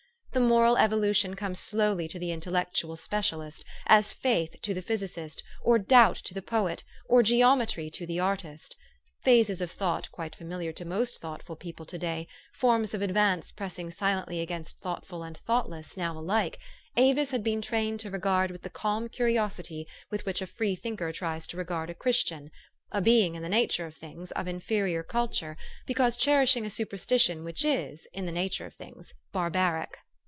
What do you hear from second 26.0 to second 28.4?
cherishing a superstition which is, in the